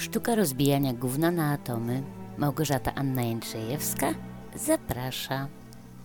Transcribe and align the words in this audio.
Sztuka 0.00 0.34
rozbijania 0.34 0.92
gówna 0.92 1.30
na 1.30 1.52
atomy. 1.52 2.02
Małgorzata 2.38 2.94
Anna 2.94 3.22
Jędrzejewska 3.22 4.14
zaprasza. 4.54 5.48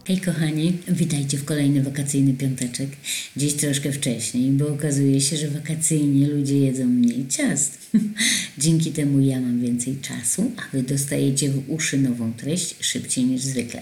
Hej 0.07 0.17
kochani, 0.17 0.77
witajcie 0.87 1.37
w 1.37 1.45
kolejny 1.45 1.83
wakacyjny 1.83 2.33
piąteczek. 2.33 2.89
Dziś 3.37 3.53
troszkę 3.53 3.91
wcześniej, 3.91 4.51
bo 4.51 4.67
okazuje 4.67 5.21
się, 5.21 5.37
że 5.37 5.47
wakacyjnie 5.47 6.27
ludzie 6.27 6.59
jedzą 6.59 6.85
mniej 6.85 7.27
ciast. 7.27 7.77
Dzięki 8.57 8.91
temu 8.91 9.19
ja 9.19 9.41
mam 9.41 9.61
więcej 9.61 9.97
czasu, 10.01 10.51
a 10.57 10.77
wy 10.77 10.83
dostajecie 10.83 11.49
w 11.49 11.69
uszy 11.69 11.97
nową 11.97 12.33
treść 12.33 12.75
szybciej 12.79 13.25
niż 13.25 13.41
zwykle. 13.41 13.81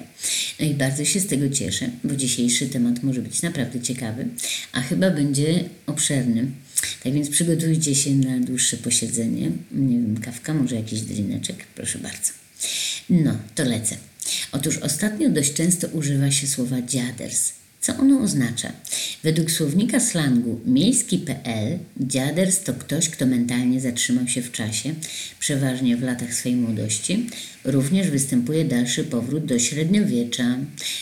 No 0.60 0.66
i 0.66 0.74
bardzo 0.74 1.06
się 1.06 1.20
z 1.20 1.28
tego 1.28 1.50
cieszę, 1.50 1.90
bo 2.04 2.16
dzisiejszy 2.16 2.68
temat 2.68 3.04
może 3.04 3.22
być 3.22 3.42
naprawdę 3.42 3.82
ciekawy, 3.82 4.28
a 4.72 4.82
chyba 4.82 5.12
będzie 5.12 5.64
obszerny. 5.86 6.48
Tak 7.04 7.14
więc 7.14 7.30
przygotujcie 7.30 7.96
się 7.96 8.16
na 8.16 8.40
dłuższe 8.40 8.78
posiedzenie. 8.78 9.52
Nie 9.72 9.96
wiem, 9.96 10.18
kawka, 10.18 10.54
może 10.54 10.76
jakiś 10.76 11.02
drineczek, 11.02 11.56
proszę 11.76 12.00
bardzo. 12.00 12.32
No, 13.10 13.38
to 13.56 13.64
lecę. 13.64 14.13
Otóż 14.52 14.78
ostatnio 14.78 15.30
dość 15.30 15.54
często 15.54 15.88
używa 15.88 16.32
się 16.32 16.48
słowa 16.48 16.82
dziaders. 16.82 17.52
Co 17.84 17.98
ono 17.98 18.20
oznacza? 18.20 18.72
Według 19.24 19.52
słownika 19.52 20.00
slangu 20.00 20.60
miejski.pl 20.66 21.80
dziaders 22.00 22.64
to 22.64 22.74
ktoś, 22.74 23.10
kto 23.10 23.26
mentalnie 23.26 23.82
zatrzymał 23.82 24.28
się 24.28 24.42
w 24.42 24.52
czasie, 24.52 24.94
przeważnie 25.40 25.98
w 25.98 26.04
latach 26.04 26.34
swojej 26.34 26.58
młodości. 26.58 27.30
Również 27.64 28.10
występuje 28.10 28.66
dalszy 28.66 29.04
powrót 29.04 29.46
do 29.46 29.60
średniowiecza. 29.60 30.58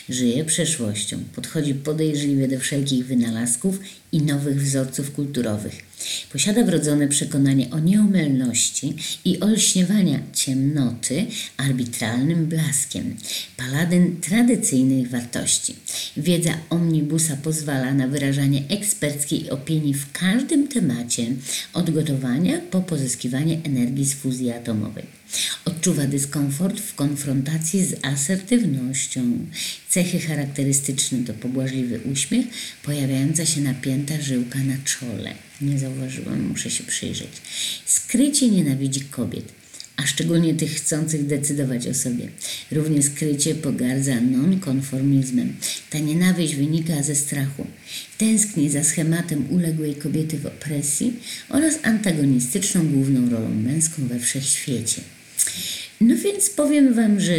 Żyje 0.09 0.45
przeszłością, 0.45 1.19
podchodzi 1.35 1.73
podejrzliwie 1.73 2.47
do 2.47 2.59
wszelkich 2.59 3.05
wynalazków 3.05 3.79
i 4.11 4.21
nowych 4.21 4.61
wzorców 4.61 5.11
kulturowych. 5.11 5.90
Posiada 6.31 6.63
wrodzone 6.63 7.07
przekonanie 7.07 7.69
o 7.71 7.79
nieomylności 7.79 8.95
i 9.25 9.39
olśniewania 9.39 10.19
ciemnoty 10.33 11.25
arbitralnym 11.57 12.45
blaskiem. 12.45 13.15
Paladyn 13.57 14.21
tradycyjnych 14.21 15.09
wartości. 15.09 15.75
Wiedza 16.17 16.53
omnibusa 16.69 17.37
pozwala 17.43 17.93
na 17.93 18.07
wyrażanie 18.07 18.63
eksperckiej 18.69 19.49
opinii 19.49 19.93
w 19.93 20.11
każdym 20.11 20.67
temacie, 20.67 21.25
od 21.73 21.89
gotowania 21.89 22.59
po 22.71 22.81
pozyskiwanie 22.81 23.59
energii 23.63 24.05
z 24.05 24.13
fuzji 24.13 24.51
atomowej. 24.51 25.20
Odczuwa 25.65 26.07
dyskomfort 26.07 26.79
w 26.79 26.95
konfrontacji 26.95 27.85
z 27.85 28.05
asertywnością. 28.05 29.21
Cechy 29.89 30.19
charakterystyczne 30.19 31.17
to 31.27 31.33
pobłażliwy 31.33 31.99
uśmiech, 32.11 32.45
pojawiająca 32.83 33.45
się 33.45 33.61
napięta 33.61 34.21
żyłka 34.21 34.59
na 34.59 34.75
czole. 34.85 35.35
Nie 35.61 35.79
zauważyłam, 35.79 36.41
muszę 36.47 36.71
się 36.71 36.83
przyjrzeć. 36.83 37.31
Skrycie 37.85 38.49
nienawidzi 38.49 39.01
kobiet 39.01 39.61
a 40.03 40.07
szczególnie 40.07 40.53
tych 40.53 40.71
chcących 40.71 41.25
decydować 41.25 41.87
o 41.87 41.93
sobie. 41.93 42.27
Równie 42.71 43.03
skrycie 43.03 43.55
pogardza 43.55 44.21
nonkonformizmem. 44.21 45.55
Ta 45.89 45.99
nienawiść 45.99 46.55
wynika 46.55 47.03
ze 47.03 47.15
strachu. 47.15 47.67
Tęskni 48.17 48.69
za 48.69 48.83
schematem 48.83 49.45
uległej 49.49 49.95
kobiety 49.95 50.37
w 50.37 50.45
opresji 50.45 51.13
oraz 51.49 51.79
antagonistyczną 51.83 52.87
główną 52.87 53.29
rolą 53.29 53.49
męską 53.55 54.07
we 54.07 54.19
wszechświecie. 54.19 55.01
No 56.01 56.15
więc 56.15 56.49
powiem 56.49 56.93
Wam, 56.93 57.19
że 57.19 57.33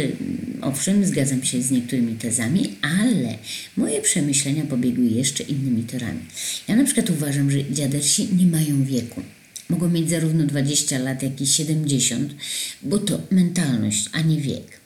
owszem, 0.61 1.05
zgadzam 1.05 1.43
się 1.43 1.61
z 1.61 1.71
niektórymi 1.71 2.15
tezami, 2.15 2.75
ale 2.81 3.37
moje 3.77 4.01
przemyślenia 4.01 4.63
pobiegły 4.63 5.05
jeszcze 5.05 5.43
innymi 5.43 5.83
torami. 5.83 6.19
Ja 6.67 6.75
na 6.75 6.83
przykład 6.83 7.09
uważam, 7.09 7.51
że 7.51 7.71
dziadersi 7.71 8.27
nie 8.37 8.47
mają 8.47 8.83
wieku. 8.83 9.21
Mogą 9.69 9.89
mieć 9.89 10.09
zarówno 10.09 10.45
20 10.45 10.99
lat, 10.99 11.23
jak 11.23 11.41
i 11.41 11.47
70, 11.47 12.35
bo 12.81 12.97
to 12.97 13.21
mentalność, 13.31 14.09
a 14.11 14.21
nie 14.21 14.41
wiek. 14.41 14.79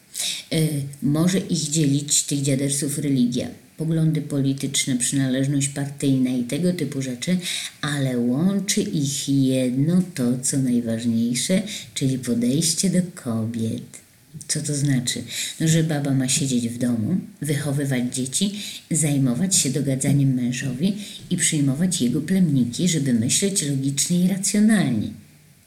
Yy, 0.52 0.68
może 1.02 1.38
ich 1.38 1.70
dzielić, 1.70 2.24
tych 2.24 2.42
dziadersów, 2.42 2.98
religia 2.98 3.48
poglądy 3.78 4.22
polityczne, 4.22 4.98
przynależność 4.98 5.68
partyjna 5.70 6.30
i 6.30 6.44
tego 6.44 6.74
typu 6.74 7.02
rzeczy, 7.02 7.38
ale 7.82 8.18
łączy 8.18 8.82
ich 8.82 9.30
jedno 9.30 10.02
to, 10.16 10.38
co 10.42 10.58
najważniejsze, 10.58 11.62
czyli 11.94 12.20
podejście 12.20 12.90
do 12.90 13.02
kobiet. 13.24 14.08
Co 14.48 14.62
to 14.62 14.76
znaczy? 14.76 15.24
No, 15.60 15.68
że 15.68 15.84
baba 15.84 16.14
ma 16.14 16.30
siedzieć 16.30 16.70
w 16.70 16.78
domu, 16.78 17.18
wychowywać 17.42 18.16
dzieci, 18.16 18.60
zajmować 18.92 19.56
się 19.56 19.70
dogadzaniem 19.70 20.34
mężowi 20.34 20.96
i 21.30 21.38
przyjmować 21.38 22.02
jego 22.02 22.22
plemniki, 22.22 22.88
żeby 22.88 23.14
myśleć 23.14 23.64
logicznie 23.64 24.26
i 24.26 24.28
racjonalnie. 24.28 25.10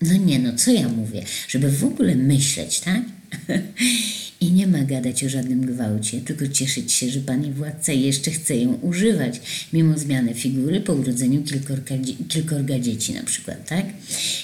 No 0.01 0.17
nie, 0.17 0.39
no 0.39 0.53
co 0.57 0.73
ja 0.73 0.89
mówię? 0.89 1.25
Żeby 1.49 1.71
w 1.71 1.85
ogóle 1.85 2.15
myśleć, 2.15 2.81
tak? 2.81 3.03
I 4.41 4.53
nie 4.53 4.67
ma 4.67 4.79
gadać 4.79 5.25
o 5.25 5.29
żadnym 5.29 5.67
gwałcie, 5.67 6.21
tylko 6.21 6.49
cieszyć 6.49 6.93
się, 6.93 7.11
że 7.11 7.21
pani 7.21 7.53
władca 7.53 7.93
jeszcze 7.93 8.31
chce 8.31 8.57
ją 8.57 8.75
używać, 8.75 9.41
mimo 9.73 9.99
zmiany 9.99 10.35
figury 10.35 10.81
po 10.81 10.93
urodzeniu 10.93 11.43
kilkorga, 11.43 11.95
kilkorga 12.29 12.79
dzieci 12.79 13.13
na 13.13 13.23
przykład, 13.23 13.69
tak? 13.69 13.87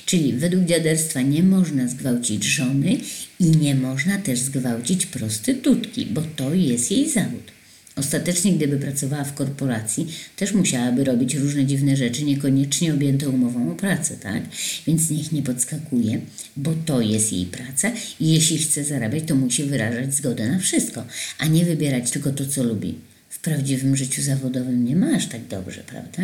Czyli 0.07 0.33
według 0.33 0.65
dziaderstwa 0.65 1.21
nie 1.21 1.43
można 1.43 1.89
zgwałcić 1.89 2.45
żony 2.45 2.97
i 3.41 3.45
nie 3.45 3.75
można 3.75 4.19
też 4.19 4.39
zgwałcić 4.39 5.07
prostytutki, 5.07 6.07
bo 6.07 6.23
to 6.37 6.55
jest 6.55 6.91
jej 6.91 7.11
zawód. 7.11 7.56
Ostatecznie, 7.97 8.53
gdyby 8.53 8.79
pracowała 8.79 9.25
w 9.25 9.35
korporacji, 9.35 10.07
też 10.37 10.53
musiałaby 10.53 11.05
robić 11.05 11.35
różne 11.35 11.67
dziwne 11.67 11.97
rzeczy, 11.97 12.25
niekoniecznie 12.25 12.95
objęte 12.95 13.29
umową 13.29 13.73
o 13.73 13.75
pracę, 13.75 14.17
tak? 14.17 14.43
Więc 14.87 15.11
niech 15.11 15.33
nie 15.33 15.43
podskakuje, 15.43 16.21
bo 16.57 16.75
to 16.87 17.01
jest 17.01 17.33
jej 17.33 17.47
praca 17.47 17.93
i 18.21 18.33
jeśli 18.33 18.59
chce 18.59 18.85
zarabiać, 18.85 19.25
to 19.27 19.35
musi 19.35 19.65
wyrażać 19.65 20.15
zgodę 20.15 20.49
na 20.49 20.59
wszystko, 20.59 21.05
a 21.39 21.47
nie 21.47 21.65
wybierać 21.65 22.11
tylko 22.11 22.33
to, 22.33 22.47
co 22.47 22.63
lubi. 22.63 22.95
W 23.29 23.39
prawdziwym 23.39 23.97
życiu 23.97 24.23
zawodowym 24.23 24.85
nie 24.85 24.97
ma 24.97 25.17
aż 25.17 25.27
tak 25.27 25.47
dobrze, 25.47 25.83
prawda? 25.87 26.23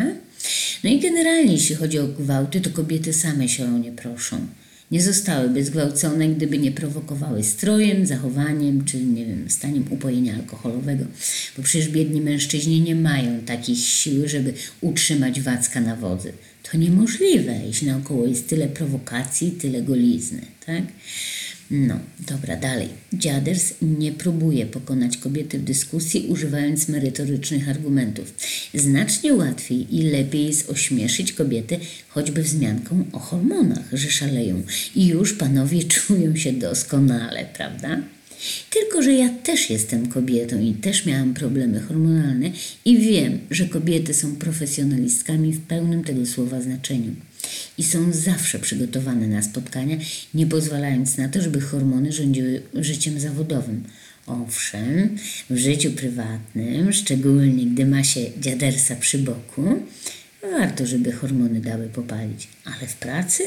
No 0.83 0.89
i 0.89 0.99
generalnie, 0.99 1.53
jeśli 1.53 1.75
chodzi 1.75 1.99
o 1.99 2.07
gwałty, 2.07 2.61
to 2.61 2.69
kobiety 2.69 3.13
same 3.13 3.49
się 3.49 3.65
o 3.65 3.77
nie 3.77 3.91
proszą 3.91 4.47
nie 4.93 5.01
zostałyby 5.01 5.63
zgwałcone, 5.63 6.29
gdyby 6.29 6.57
nie 6.57 6.71
prowokowały 6.71 7.43
strojem, 7.43 8.05
zachowaniem 8.05 8.85
czy, 8.85 8.97
nie 8.97 9.25
wiem, 9.25 9.49
staniem 9.49 9.85
upojenia 9.89 10.35
alkoholowego. 10.35 11.05
Bo 11.57 11.63
przecież 11.63 11.89
biedni 11.89 12.21
mężczyźni 12.21 12.81
nie 12.81 12.95
mają 12.95 13.39
takich 13.39 13.79
sił, 13.79 14.27
żeby 14.27 14.53
utrzymać 14.81 15.41
wacka 15.41 15.81
na 15.81 15.95
wodzy. 15.95 16.33
To 16.71 16.77
niemożliwe, 16.77 17.59
jeśli 17.65 17.87
naokoło 17.87 18.27
jest 18.27 18.49
tyle 18.49 18.67
prowokacji, 18.67 19.51
tyle 19.51 19.81
golizny, 19.81 20.41
tak? 20.65 20.83
No, 21.71 21.99
dobra, 22.27 22.55
dalej. 22.55 22.89
Dziaders 23.13 23.73
nie 23.81 24.11
próbuje 24.11 24.65
pokonać 24.65 25.17
kobiety 25.17 25.59
w 25.59 25.63
dyskusji, 25.63 26.25
używając 26.29 26.87
merytorycznych 26.87 27.69
argumentów. 27.69 28.33
Znacznie 28.73 29.33
łatwiej 29.33 29.95
i 29.95 30.03
lepiej 30.03 30.45
jest 30.45 30.69
ośmieszyć 30.69 31.33
kobiety 31.33 31.79
choćby 32.07 32.43
wzmianką 32.43 33.05
o 33.11 33.19
hormonach, 33.19 33.85
że 33.93 34.11
szaleją. 34.11 34.61
I 34.95 35.07
już 35.07 35.33
panowie 35.33 35.83
czują 35.93 36.35
się 36.35 36.53
doskonale, 36.53 37.45
prawda? 37.57 38.01
Tylko, 38.69 39.01
że 39.01 39.13
ja 39.13 39.29
też 39.29 39.69
jestem 39.69 40.07
kobietą 40.07 40.59
i 40.59 40.73
też 40.73 41.05
miałam 41.05 41.33
problemy 41.33 41.79
hormonalne 41.79 42.51
i 42.85 42.97
wiem, 42.97 43.39
że 43.51 43.65
kobiety 43.65 44.13
są 44.13 44.35
profesjonalistkami 44.35 45.53
w 45.53 45.61
pełnym 45.61 46.03
tego 46.03 46.25
słowa 46.25 46.61
znaczeniu 46.61 47.15
i 47.77 47.83
są 47.83 48.13
zawsze 48.13 48.59
przygotowane 48.59 49.27
na 49.27 49.41
spotkania, 49.41 49.97
nie 50.33 50.47
pozwalając 50.47 51.17
na 51.17 51.29
to, 51.29 51.41
żeby 51.41 51.61
hormony 51.61 52.11
rządziły 52.11 52.61
życiem 52.73 53.19
zawodowym. 53.19 53.83
Owszem, 54.27 55.17
w 55.49 55.57
życiu 55.57 55.91
prywatnym, 55.91 56.93
szczególnie 56.93 57.65
gdy 57.65 57.85
ma 57.85 58.03
się 58.03 58.21
dziadersa 58.41 58.95
przy 58.95 59.17
boku, 59.17 59.63
warto, 60.51 60.85
żeby 60.85 61.11
hormony 61.11 61.61
dały 61.61 61.87
popalić, 61.87 62.47
ale 62.65 62.87
w 62.87 62.95
pracy? 62.95 63.43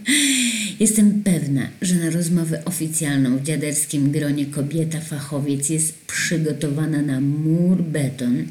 Jestem 0.80 1.22
pewna, 1.22 1.68
że 1.82 1.94
na 1.94 2.10
rozmowę 2.10 2.62
oficjalną 2.64 3.38
w 3.38 3.42
dziaderskim 3.42 4.10
gronie 4.10 4.46
kobieta 4.46 5.00
fachowiec 5.00 5.68
jest 5.68 5.94
przygotowana 6.06 7.02
na 7.02 7.20
mur 7.20 7.82
beton 7.82 8.46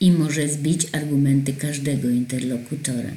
i 0.00 0.12
może 0.12 0.48
zbić 0.48 0.86
argumenty 0.92 1.52
każdego 1.52 2.08
interlokutora. 2.08 3.10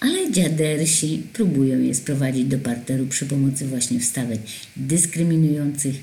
Ale 0.00 0.32
dziadersi 0.32 1.22
próbują 1.32 1.80
je 1.80 1.94
sprowadzić 1.94 2.44
do 2.44 2.58
parteru 2.58 3.06
przy 3.06 3.26
pomocy 3.26 3.66
właśnie 3.66 4.00
wstawek 4.00 4.40
dyskryminujących, 4.76 5.94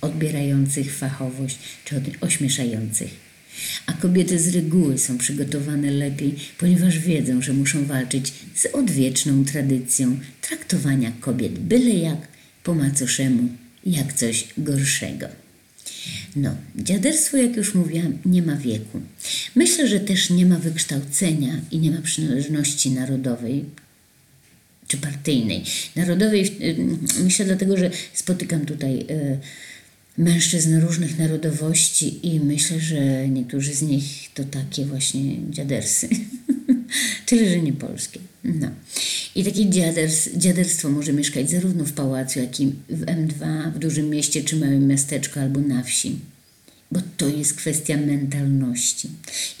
odbierających 0.00 0.96
fachowość 0.96 1.58
czy 1.84 2.02
ośmieszających. 2.20 3.32
A 3.86 3.92
kobiety 3.92 4.38
z 4.38 4.54
reguły 4.54 4.98
są 4.98 5.18
przygotowane 5.18 5.90
lepiej, 5.90 6.34
ponieważ 6.58 6.98
wiedzą, 6.98 7.42
że 7.42 7.52
muszą 7.52 7.84
walczyć 7.84 8.32
z 8.54 8.66
odwieczną 8.66 9.44
tradycją 9.44 10.18
traktowania 10.40 11.12
kobiet 11.20 11.58
byle 11.58 11.90
jak, 11.90 12.28
po 12.64 12.74
macoszemu, 12.74 13.48
jak 13.86 14.12
coś 14.12 14.48
gorszego. 14.58 15.26
No, 16.36 16.56
dziaderstwo, 16.76 17.36
jak 17.36 17.56
już 17.56 17.74
mówiłam, 17.74 18.18
nie 18.24 18.42
ma 18.42 18.56
wieku. 18.56 19.00
Myślę, 19.54 19.88
że 19.88 20.00
też 20.00 20.30
nie 20.30 20.46
ma 20.46 20.58
wykształcenia 20.58 21.60
i 21.70 21.78
nie 21.78 21.90
ma 21.90 22.00
przynależności 22.00 22.90
narodowej, 22.90 23.64
czy 24.88 24.96
partyjnej. 24.98 25.64
Narodowej, 25.96 26.46
y, 26.60 26.76
myślę 27.24 27.44
dlatego, 27.44 27.76
że 27.76 27.90
spotykam 28.12 28.66
tutaj 28.66 29.06
y, 29.10 29.38
mężczyzn 30.18 30.80
różnych 30.80 31.18
narodowości 31.18 32.26
i 32.26 32.40
myślę, 32.40 32.80
że 32.80 33.28
niektórzy 33.28 33.74
z 33.74 33.82
nich 33.82 34.30
to 34.34 34.44
takie 34.44 34.84
właśnie 34.84 35.50
dziadersy. 35.50 36.08
Tyle, 37.26 37.50
że 37.50 37.60
nie 37.60 37.72
polskie. 37.72 38.20
No. 38.44 38.68
I 39.34 39.44
takie 39.44 39.70
dziaders, 39.70 40.28
dziaderstwo 40.36 40.88
może 40.88 41.12
mieszkać 41.12 41.50
zarówno 41.50 41.84
w 41.84 41.92
pałacu, 41.92 42.38
jak 42.38 42.60
i 42.60 42.66
w 42.88 43.04
M2, 43.04 43.72
w 43.74 43.78
dużym 43.78 44.10
mieście 44.10 44.44
czy 44.44 44.56
małym 44.56 44.86
miasteczku 44.86 45.40
albo 45.40 45.60
na 45.60 45.82
wsi. 45.82 46.18
Bo 46.92 47.00
to 47.16 47.28
jest 47.28 47.54
kwestia 47.54 47.96
mentalności. 47.96 49.08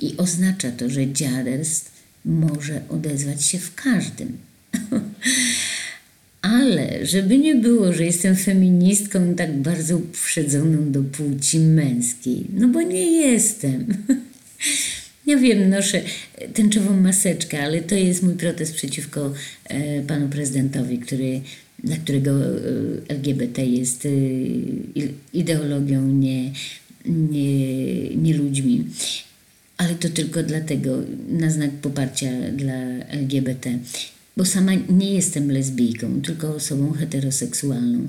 I 0.00 0.16
oznacza 0.16 0.70
to, 0.70 0.90
że 0.90 1.12
dziaderstw 1.12 1.92
może 2.24 2.82
odezwać 2.88 3.44
się 3.44 3.58
w 3.58 3.74
każdym. 3.74 4.38
Ale 6.62 7.06
żeby 7.06 7.38
nie 7.38 7.54
było, 7.54 7.92
że 7.92 8.04
jestem 8.04 8.36
feministką 8.36 9.34
tak 9.34 9.56
bardzo 9.56 9.96
uprzedzoną 9.96 10.92
do 10.92 11.02
płci 11.02 11.58
męskiej, 11.58 12.44
no 12.54 12.68
bo 12.68 12.82
nie 12.82 13.10
jestem. 13.10 13.86
Ja 15.26 15.36
wiem, 15.36 15.70
noszę 15.70 16.02
tęczową 16.54 17.00
maseczkę, 17.00 17.62
ale 17.62 17.80
to 17.80 17.94
jest 17.94 18.22
mój 18.22 18.34
protest 18.34 18.74
przeciwko 18.74 19.32
e, 19.64 20.02
panu 20.02 20.28
prezydentowi, 20.28 20.98
który, 20.98 21.40
dla 21.84 21.96
którego 21.96 22.30
e, 22.30 22.58
LGBT 23.08 23.66
jest 23.66 24.06
e, 24.06 24.08
ideologią, 25.32 26.06
nie, 26.06 26.52
nie, 27.06 28.08
nie 28.08 28.34
ludźmi. 28.34 28.84
Ale 29.76 29.94
to 29.94 30.08
tylko 30.08 30.42
dlatego, 30.42 30.98
na 31.28 31.50
znak 31.50 31.70
poparcia 31.70 32.30
dla 32.56 32.74
LGBT 33.08 33.78
bo 34.36 34.44
sama 34.44 34.72
nie 34.88 35.14
jestem 35.14 35.52
lesbijką, 35.52 36.22
tylko 36.22 36.54
osobą 36.54 36.92
heteroseksualną. 36.92 38.08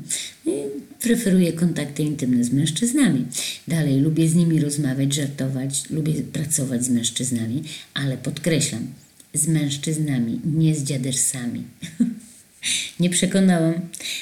Preferuję 1.02 1.54
kontakty 1.54 2.04
intymne 2.04 2.44
z 2.44 2.54
mężczyznami. 2.54 3.26
Dalej 3.68 4.00
lubię 4.00 4.28
z 4.28 4.36
nimi 4.36 4.60
rozmawiać, 4.60 5.14
żartować, 5.14 5.90
lubię 5.90 6.14
pracować 6.14 6.84
z 6.86 6.90
mężczyznami, 6.90 7.64
ale 7.94 8.18
podkreślam, 8.18 8.88
z 9.34 9.48
mężczyznami, 9.48 10.40
nie 10.46 10.76
z 10.76 10.84
dziadersami. 10.84 11.64
nie 13.00 13.10
przekonałam. 13.10 13.74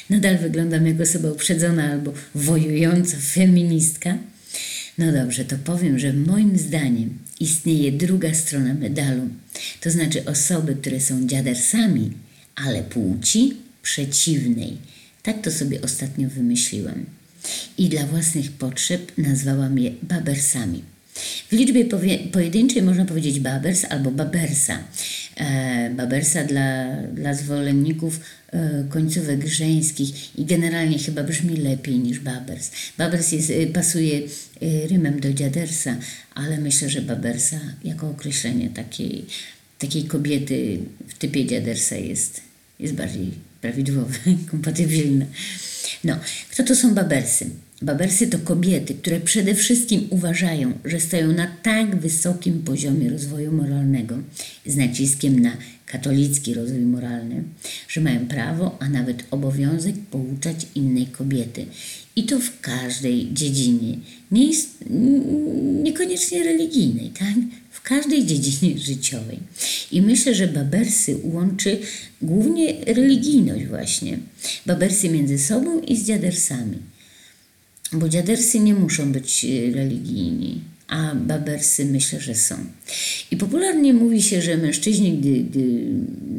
Nadal 0.09 0.37
wyglądam 0.37 0.87
jak 0.87 1.01
osoba 1.01 1.31
uprzedzona 1.31 1.91
albo 1.91 2.13
wojująca 2.35 3.17
feministka. 3.17 4.17
No 4.97 5.11
dobrze, 5.11 5.45
to 5.45 5.55
powiem, 5.63 5.99
że 5.99 6.13
moim 6.13 6.57
zdaniem 6.57 7.09
istnieje 7.41 7.91
druga 7.91 8.33
strona 8.33 8.73
medalu. 8.73 9.29
To 9.81 9.91
znaczy 9.91 10.25
osoby, 10.25 10.75
które 10.75 10.99
są 11.01 11.27
dziadersami, 11.27 12.11
ale 12.55 12.83
płci 12.83 13.53
przeciwnej. 13.81 14.77
Tak 15.23 15.41
to 15.41 15.51
sobie 15.51 15.81
ostatnio 15.81 16.29
wymyśliłam. 16.29 17.05
I 17.77 17.89
dla 17.89 18.05
własnych 18.05 18.51
potrzeb 18.51 19.11
nazwałam 19.17 19.79
je 19.79 19.91
babersami. 20.03 20.83
W 21.49 21.51
liczbie 21.51 21.85
pojedynczej 22.31 22.81
można 22.81 23.05
powiedzieć 23.05 23.39
babers 23.39 23.85
albo 23.89 24.11
babersa. 24.11 24.79
E, 25.35 25.89
babersa 25.89 26.43
dla, 26.43 26.95
dla 27.13 27.33
zwolenników 27.33 28.19
e, 28.51 28.83
końcówek 28.89 29.47
żeńskich 29.47 30.39
i 30.39 30.45
generalnie 30.45 30.99
chyba 30.99 31.23
brzmi 31.23 31.57
lepiej 31.57 31.99
niż 31.99 32.19
babers. 32.19 32.71
Babers 32.97 33.31
jest, 33.31 33.49
e, 33.49 33.67
pasuje 33.67 34.21
rymem 34.89 35.19
do 35.19 35.33
dziadersa, 35.33 35.95
ale 36.35 36.57
myślę, 36.57 36.89
że 36.89 37.01
babersa 37.01 37.59
jako 37.83 38.09
określenie 38.09 38.69
takiej, 38.69 39.25
takiej 39.79 40.03
kobiety 40.03 40.79
w 41.07 41.17
typie 41.17 41.45
dziadersa 41.45 41.95
jest, 41.95 42.41
jest 42.79 42.93
bardziej 42.93 43.31
prawidłowe, 43.61 44.17
kompatybilne. 44.51 45.25
No, 46.03 46.19
kto 46.51 46.63
to 46.63 46.75
są 46.75 46.93
babersy? 46.93 47.49
Babersy 47.81 48.27
to 48.27 48.39
kobiety, 48.39 48.93
które 48.93 49.19
przede 49.19 49.55
wszystkim 49.55 50.07
uważają, 50.09 50.73
że 50.85 50.99
stoją 50.99 51.31
na 51.31 51.47
tak 51.63 51.95
wysokim 51.95 52.63
poziomie 52.63 53.09
rozwoju 53.09 53.51
moralnego, 53.51 54.17
z 54.65 54.75
naciskiem 54.75 55.39
na 55.39 55.57
katolicki 55.85 56.53
rozwój 56.53 56.79
moralny, 56.79 57.43
że 57.87 58.01
mają 58.01 58.27
prawo, 58.27 58.77
a 58.79 58.89
nawet 58.89 59.23
obowiązek 59.31 59.95
pouczać 60.11 60.67
innej 60.75 61.05
kobiety. 61.05 61.65
I 62.15 62.23
to 62.23 62.39
w 62.39 62.59
każdej 62.59 63.33
dziedzinie, 63.33 63.97
nie 64.31 64.47
jest, 64.47 64.69
niekoniecznie 65.83 66.43
religijnej, 66.43 67.09
tak? 67.09 67.35
w 67.71 67.81
każdej 67.81 68.25
dziedzinie 68.25 68.79
życiowej. 68.89 69.39
I 69.91 70.01
myślę, 70.01 70.35
że 70.35 70.47
babersy 70.47 71.17
łączy 71.23 71.79
głównie 72.21 72.85
religijność 72.85 73.65
właśnie. 73.65 74.19
Babersy 74.65 75.09
między 75.09 75.39
sobą 75.39 75.81
i 75.81 75.97
z 75.97 76.05
dziadersami 76.05 76.90
bo 77.93 78.09
dziadersy 78.09 78.59
nie 78.59 78.73
muszą 78.73 79.11
być 79.11 79.45
e, 79.45 79.71
religijni, 79.75 80.61
a 80.87 81.15
babersy 81.15 81.85
myślę, 81.85 82.21
że 82.21 82.35
są. 82.35 82.55
I 83.31 83.37
popularnie 83.37 83.93
mówi 83.93 84.21
się, 84.21 84.41
że 84.41 84.57
mężczyźni, 84.57 85.17
gdy, 85.17 85.43
gdy 85.43 85.85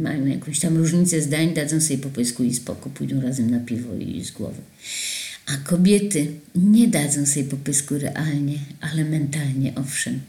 mają 0.01 0.27
jakąś 0.27 0.61
tam 0.61 0.77
różnicę 0.77 1.21
zdań, 1.21 1.55
dadzą 1.55 1.81
sobie 1.81 1.99
po 1.99 2.09
pysku 2.09 2.45
i 2.45 2.55
spoko, 2.55 2.91
pójdą 2.91 3.21
razem 3.21 3.51
na 3.51 3.61
piwo 3.61 3.95
i 3.97 4.25
z 4.25 4.31
głowy. 4.31 4.63
A 5.47 5.57
kobiety 5.57 6.27
nie 6.55 6.89
dadzą 6.89 7.27
sobie 7.27 7.45
po 7.45 7.57
pysku 7.57 7.99
realnie, 7.99 8.59
ale 8.81 9.05
mentalnie 9.05 9.73
owszem. 9.75 10.21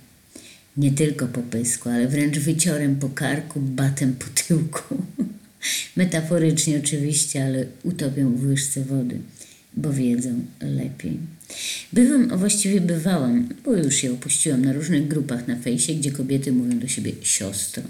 Nie 0.78 0.92
tylko 0.92 1.28
po 1.28 1.42
pysku, 1.42 1.90
ale 1.90 2.08
wręcz 2.08 2.40
wyciorem 2.40 2.96
po 2.96 3.10
karku, 3.10 3.60
batem 3.60 4.14
po 4.14 4.26
tyłku. 4.48 4.96
Metaforycznie 5.98 6.80
oczywiście, 6.80 7.46
ale 7.46 7.66
utopią 7.84 8.36
w 8.36 8.46
łyżce 8.46 8.82
wody 8.82 9.20
bo 9.78 9.94
wiedzą 9.94 10.46
lepiej. 10.62 11.18
Bywam, 11.94 12.32
a 12.32 12.38
właściwie 12.38 12.82
bywałam, 12.82 13.50
bo 13.66 13.74
już 13.74 14.04
je 14.04 14.14
opuściłam 14.14 14.66
na 14.66 14.74
różnych 14.74 15.08
grupach 15.08 15.48
na 15.48 15.56
fejsie, 15.56 15.96
gdzie 15.96 16.12
kobiety 16.12 16.52
mówią 16.52 16.80
do 16.80 16.88
siebie 16.88 17.12
siostro. 17.22 17.84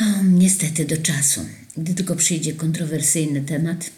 O, 0.00 0.04
niestety 0.24 0.84
do 0.84 0.96
czasu. 0.96 1.40
Gdy 1.76 1.94
tylko 1.94 2.16
przyjdzie 2.16 2.52
kontrowersyjny 2.52 3.40
temat, 3.40 3.90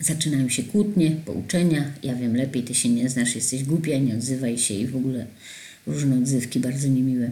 zaczynają 0.00 0.48
się 0.48 0.62
kłótnie, 0.62 1.10
pouczenia. 1.10 1.92
Ja 2.02 2.14
wiem 2.14 2.36
lepiej, 2.36 2.62
ty 2.62 2.74
się 2.74 2.88
nie 2.88 3.08
znasz, 3.08 3.34
jesteś 3.34 3.64
głupia, 3.64 3.98
nie 3.98 4.16
odzywaj 4.16 4.58
się 4.58 4.74
i 4.74 4.86
w 4.86 4.96
ogóle 4.96 5.26
różne 5.86 6.18
odzywki 6.18 6.60
bardzo 6.60 6.88
niemiłe. 6.88 7.30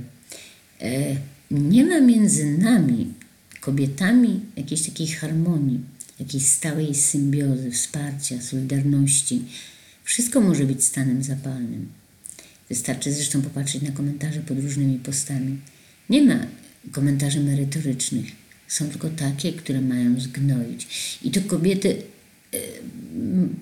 E, 0.80 1.16
nie 1.50 1.84
ma 1.84 2.00
między 2.00 2.58
nami, 2.58 3.12
kobietami, 3.60 4.40
jakiejś 4.56 4.82
takiej 4.82 5.06
harmonii 5.06 5.80
jakiejś 6.20 6.46
stałej 6.46 6.94
symbiozy, 6.94 7.70
wsparcia, 7.70 8.42
solidarności. 8.42 9.42
Wszystko 10.04 10.40
może 10.40 10.64
być 10.64 10.84
stanem 10.84 11.22
zapalnym. 11.22 11.88
Wystarczy 12.68 13.12
zresztą 13.12 13.42
popatrzeć 13.42 13.82
na 13.82 13.90
komentarze 13.90 14.40
pod 14.40 14.58
różnymi 14.58 14.98
postami. 14.98 15.56
Nie 16.10 16.22
ma 16.22 16.46
komentarzy 16.92 17.40
merytorycznych. 17.40 18.26
Są 18.68 18.88
tylko 18.88 19.10
takie, 19.10 19.52
które 19.52 19.80
mają 19.80 20.20
zgnoić. 20.20 20.86
I 21.22 21.30
to 21.30 21.40
kobiety 21.40 22.02
e, 22.52 22.58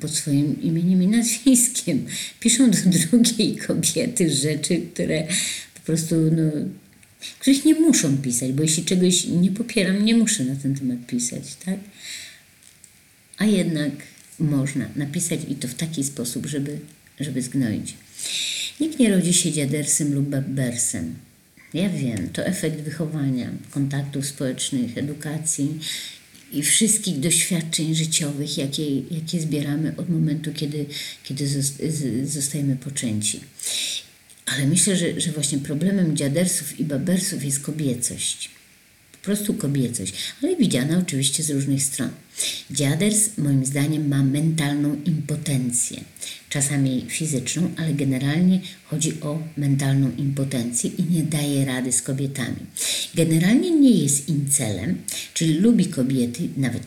pod 0.00 0.10
swoim 0.10 0.62
imieniem 0.62 1.02
i 1.02 1.06
nazwiskiem 1.06 2.06
piszą 2.40 2.70
do 2.70 2.78
drugiej 2.78 3.56
kobiety 3.56 4.30
rzeczy, 4.30 4.82
które 4.94 5.26
po 5.74 5.80
prostu, 5.80 6.14
no, 6.14 6.50
których 7.38 7.64
nie 7.64 7.74
muszą 7.74 8.16
pisać, 8.18 8.52
bo 8.52 8.62
jeśli 8.62 8.84
czegoś 8.84 9.24
nie 9.24 9.50
popieram, 9.50 10.04
nie 10.04 10.16
muszę 10.16 10.44
na 10.44 10.56
ten 10.56 10.74
temat 10.74 11.06
pisać, 11.06 11.54
tak? 11.64 11.78
A 13.38 13.44
jednak 13.44 13.92
można 14.38 14.88
napisać 14.96 15.40
i 15.48 15.54
to 15.54 15.68
w 15.68 15.74
taki 15.74 16.04
sposób, 16.04 16.46
żeby, 16.46 16.78
żeby 17.20 17.42
zgnoić. 17.42 17.94
Nikt 18.80 18.98
nie 18.98 19.10
rodzi 19.10 19.34
się 19.34 19.52
dziadersem 19.52 20.14
lub 20.14 20.28
babbersem. 20.28 21.14
Ja 21.74 21.88
wiem, 21.88 22.28
to 22.28 22.46
efekt 22.46 22.80
wychowania, 22.80 23.50
kontaktów 23.70 24.26
społecznych, 24.26 24.98
edukacji 24.98 25.78
i 26.52 26.62
wszystkich 26.62 27.20
doświadczeń 27.20 27.94
życiowych, 27.94 28.58
jakie, 28.58 29.00
jakie 29.00 29.40
zbieramy 29.40 29.94
od 29.96 30.08
momentu, 30.08 30.52
kiedy, 30.52 30.86
kiedy 31.24 31.46
zostajemy 32.26 32.76
poczęci. 32.76 33.40
Ale 34.46 34.66
myślę, 34.66 34.96
że, 34.96 35.20
że 35.20 35.32
właśnie 35.32 35.58
problemem 35.58 36.16
dziadersów 36.16 36.80
i 36.80 36.84
babersów 36.84 37.44
jest 37.44 37.60
kobiecość 37.60 38.53
prostu 39.24 39.54
kobiecość, 39.54 40.14
ale 40.42 40.56
widziana 40.56 40.98
oczywiście 40.98 41.42
z 41.42 41.50
różnych 41.50 41.82
stron. 41.82 42.10
Dziaders 42.70 43.38
moim 43.38 43.64
zdaniem 43.64 44.08
ma 44.08 44.22
mentalną 44.22 44.96
impotencję, 45.04 46.00
czasami 46.48 47.04
fizyczną, 47.08 47.70
ale 47.76 47.94
generalnie 47.94 48.60
chodzi 48.84 49.20
o 49.20 49.42
mentalną 49.56 50.10
impotencję 50.18 50.90
i 50.98 51.04
nie 51.04 51.22
daje 51.22 51.64
rady 51.64 51.92
z 51.92 52.02
kobietami. 52.02 52.56
Generalnie 53.14 53.70
nie 53.70 53.90
jest 53.90 54.28
incelem, 54.28 54.98
czyli 55.34 55.54
lubi 55.54 55.86
kobiety, 55.86 56.48
nawet 56.56 56.82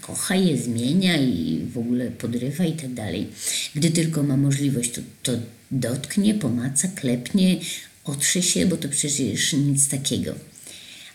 kocha 0.00 0.34
je, 0.36 0.58
zmienia 0.58 1.16
i 1.16 1.60
w 1.72 1.78
ogóle 1.78 2.10
podrywa 2.10 2.64
i 2.64 2.72
tak 2.72 2.94
dalej. 2.94 3.26
Gdy 3.74 3.90
tylko 3.90 4.22
ma 4.22 4.36
możliwość, 4.36 4.90
to, 4.90 5.00
to 5.22 5.32
dotknie, 5.70 6.34
pomaca, 6.34 6.88
klepnie, 6.88 7.56
otrze 8.04 8.42
się, 8.42 8.66
bo 8.66 8.76
to 8.76 8.88
przecież 8.88 9.52
nic 9.52 9.88
takiego 9.88 10.34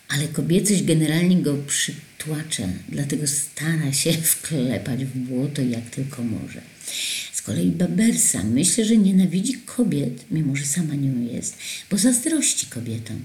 Ale 0.07 0.27
kobiecość 0.27 0.83
generalnie 0.83 1.41
go 1.41 1.57
przytłacza, 1.57 2.67
dlatego 2.89 3.27
stara 3.27 3.93
się 3.93 4.13
wklepać 4.33 5.05
w 5.05 5.17
błoto 5.17 5.61
jak 5.61 5.89
tylko 5.89 6.23
może. 6.23 6.61
Z 7.33 7.41
kolei 7.41 7.71
Babersa 7.71 8.43
myślę, 8.43 8.85
że 8.85 8.97
nienawidzi 8.97 9.53
kobiet, 9.53 10.25
mimo 10.31 10.55
że 10.55 10.65
sama 10.65 10.95
nią 10.95 11.33
jest, 11.33 11.57
bo 11.91 11.97
zazdrości 11.97 12.65
kobietom. 12.67 13.19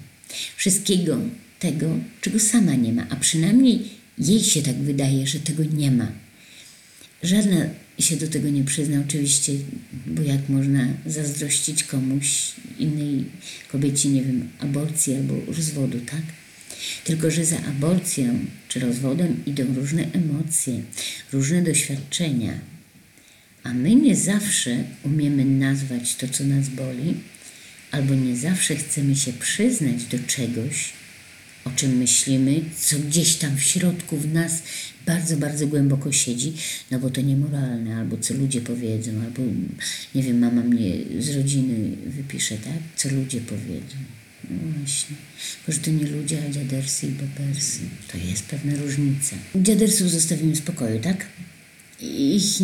Wszystkiego 0.57 1.19
tego, 1.59 1.99
czego 2.21 2.39
sama 2.39 2.75
nie 2.75 2.93
ma, 2.93 3.07
a 3.11 3.17
przynajmniej 3.17 3.89
jej 4.19 4.45
się 4.45 4.63
tak 4.63 4.77
wydaje, 4.77 5.27
że 5.27 5.41
tego 5.41 5.65
nie 5.65 5.91
ma. 5.91 6.13
Żadna 7.23 7.67
się 7.99 8.17
do 8.17 8.29
tego 8.29 8.49
nie 8.49 8.65
przyzna, 8.65 9.01
oczywiście, 9.09 9.53
bo 10.07 10.23
jak 10.23 10.49
można 10.49 10.87
zazdrościć 11.07 11.85
komuś, 11.85 12.53
innej 12.79 13.25
kobiecie, 13.73 14.09
nie 14.09 14.23
wiem, 14.23 14.49
aborcji 14.59 15.15
albo 15.15 15.35
rozwodu, 15.47 16.01
tak? 16.01 16.23
Tylko, 17.05 17.31
że 17.31 17.45
za 17.45 17.59
aborcją 17.59 18.39
czy 18.69 18.81
rozwodem 18.81 19.43
idą 19.47 19.65
różne 19.75 20.13
emocje, 20.13 20.83
różne 21.33 21.63
doświadczenia, 21.63 22.53
a 23.63 23.75
my 23.75 23.95
nie 23.95 24.17
zawsze 24.17 24.85
umiemy 25.03 25.45
nazwać 25.45 26.17
to, 26.17 26.29
co 26.29 26.45
nas 26.45 26.69
boli, 26.69 27.15
albo 27.91 28.15
nie 28.15 28.37
zawsze 28.37 28.77
chcemy 28.77 29.17
się 29.17 29.33
przyznać 29.33 30.05
do 30.05 30.19
czegoś, 30.27 30.93
o 31.65 31.71
czym 31.71 31.97
myślimy, 31.97 32.61
co 32.81 32.99
gdzieś 32.99 33.35
tam 33.35 33.57
w 33.57 33.63
środku 33.63 34.17
w 34.17 34.33
nas 34.33 34.63
bardzo, 35.07 35.37
bardzo 35.37 35.67
głęboko 35.67 36.13
siedzi, 36.13 36.53
no 36.91 36.99
bo 36.99 37.11
to 37.11 37.21
niemoralne, 37.21 37.97
albo 37.97 38.17
co 38.17 38.35
ludzie 38.35 38.61
powiedzą, 38.61 39.11
albo 39.25 39.43
nie 40.15 40.23
wiem, 40.23 40.39
mama 40.39 40.63
mnie 40.63 40.93
z 41.19 41.37
rodziny 41.37 41.97
wypisze, 42.07 42.57
tak? 42.57 42.79
Co 42.97 43.09
ludzie 43.09 43.41
powiedzą. 43.41 43.97
Właśnie. 44.51 45.17
Tylko, 45.57 45.73
że 45.73 45.79
to 45.79 45.91
nie 45.91 46.07
ludzie, 46.07 46.43
a 46.49 46.53
dziadersy 46.53 47.07
i 47.07 47.11
babersy. 47.11 47.81
To 48.13 48.19
jest 48.19 48.43
pewna 48.43 48.73
różnica. 48.77 49.37
Dziadersów 49.55 50.11
zostawimy 50.11 50.53
w 50.53 50.59
spokoju, 50.59 51.01
tak? 51.01 51.27
Ich 52.03 52.61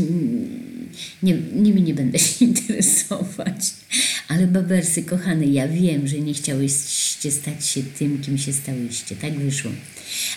nie, 1.23 1.35
nimi 1.35 1.83
nie 1.83 1.95
będę 1.95 2.19
się 2.19 2.45
interesować. 2.51 3.71
Ale 4.29 4.47
babersy, 4.47 5.03
kochane, 5.03 5.47
ja 5.47 5.69
wiem, 5.69 6.09
że 6.09 6.19
nie 6.19 6.35
chciałyście 6.35 7.31
stać 7.31 7.67
się 7.67 7.83
tym, 7.83 8.21
kim 8.23 8.39
się 8.39 8.53
stałyście. 8.53 9.17
Tak 9.17 9.39
wyszło. 9.39 9.71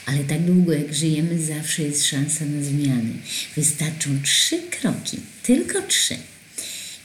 Ale 0.05 0.23
tak 0.23 0.41
długo 0.41 0.73
jak 0.73 0.93
żyjemy, 0.93 1.41
zawsze 1.41 1.83
jest 1.83 2.05
szansa 2.07 2.45
na 2.45 2.63
zmiany. 2.63 3.13
Wystarczą 3.55 4.09
trzy 4.23 4.59
kroki, 4.61 5.17
tylko 5.43 5.81
trzy. 5.81 6.15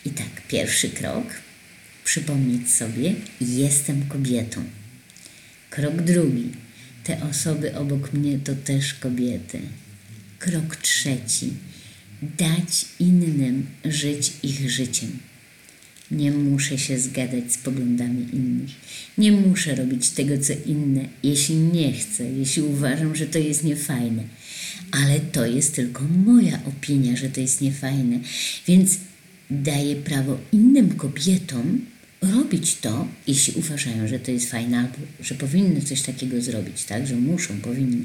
I 0.07 0.11
tak, 0.11 0.47
pierwszy 0.49 0.89
krok, 0.89 1.27
przypomnieć 2.05 2.71
sobie, 2.71 3.15
jestem 3.41 4.07
kobietą. 4.09 4.65
Krok 5.71 6.03
drugi, 6.03 6.51
te 7.05 7.23
osoby 7.23 7.77
obok 7.77 8.13
mnie 8.13 8.39
to 8.39 8.55
też 8.55 8.95
kobiety. 8.95 9.61
Krok 10.39 10.77
trzeci, 10.77 11.53
dać 12.39 12.85
innym 12.99 13.67
żyć 13.85 14.33
ich 14.43 14.71
życiem. 14.71 15.19
Nie 16.11 16.31
muszę 16.33 16.79
się 16.79 16.99
zgadzać 16.99 17.53
z 17.53 17.59
poglądami 17.59 18.27
innych. 18.33 18.71
Nie 19.19 19.33
muszę 19.33 19.75
robić 19.75 20.11
tego, 20.11 20.39
co 20.39 20.53
inne, 20.67 21.09
jeśli 21.23 21.55
nie 21.57 21.93
chcę, 21.93 22.33
jeśli 22.33 22.63
uważam, 22.63 23.17
że 23.17 23.27
to 23.27 23.39
jest 23.39 23.65
niefajne. 23.65 24.23
Ale 24.91 25.21
to 25.21 25.47
jest 25.47 25.75
tylko 25.75 26.05
moja 26.05 26.61
opinia, 26.65 27.17
że 27.17 27.29
to 27.29 27.41
jest 27.41 27.61
niefajne. 27.61 28.21
Więc 28.67 28.99
daję 29.51 29.97
prawo 29.97 30.39
innym 30.53 30.97
kobietom 30.97 31.81
robić 32.33 32.77
to, 32.77 33.09
jeśli 33.27 33.55
uważają, 33.55 34.09
że 34.09 34.19
to 34.19 34.31
jest 34.31 34.51
fajne, 34.51 34.79
albo 34.79 34.99
że 35.21 35.35
powinny 35.35 35.81
coś 35.81 36.03
takiego 36.03 36.43
zrobić, 36.43 36.85
tak? 36.85 37.07
Że 37.07 37.17
muszą, 37.17 37.61
powinny. 37.61 38.05